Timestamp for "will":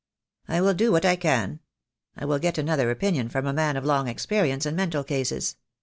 0.61-0.73, 2.25-2.39